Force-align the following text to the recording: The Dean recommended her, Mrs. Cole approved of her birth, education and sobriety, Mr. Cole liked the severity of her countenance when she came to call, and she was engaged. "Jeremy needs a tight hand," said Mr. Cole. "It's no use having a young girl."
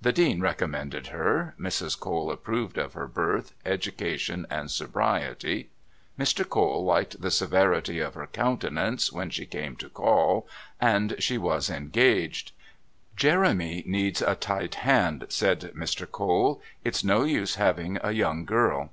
The 0.00 0.12
Dean 0.14 0.40
recommended 0.40 1.08
her, 1.08 1.54
Mrs. 1.60 2.00
Cole 2.00 2.30
approved 2.30 2.78
of 2.78 2.94
her 2.94 3.06
birth, 3.06 3.52
education 3.66 4.46
and 4.48 4.70
sobriety, 4.70 5.68
Mr. 6.18 6.48
Cole 6.48 6.86
liked 6.86 7.20
the 7.20 7.30
severity 7.30 7.98
of 8.00 8.14
her 8.14 8.26
countenance 8.26 9.12
when 9.12 9.28
she 9.28 9.44
came 9.44 9.76
to 9.76 9.90
call, 9.90 10.48
and 10.80 11.14
she 11.18 11.36
was 11.36 11.68
engaged. 11.68 12.52
"Jeremy 13.14 13.82
needs 13.84 14.22
a 14.22 14.36
tight 14.36 14.76
hand," 14.76 15.26
said 15.28 15.60
Mr. 15.76 16.10
Cole. 16.10 16.62
"It's 16.82 17.04
no 17.04 17.24
use 17.24 17.56
having 17.56 17.98
a 18.02 18.12
young 18.12 18.46
girl." 18.46 18.88